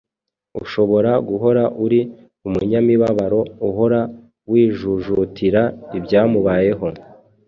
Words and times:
ushobora 0.63 1.11
guhora 1.29 1.63
uri 1.85 1.99
umunyamibabaro 2.47 3.41
uhora 3.69 3.99
wijujutira 4.51 5.61
ibyamubayeho 5.97 6.87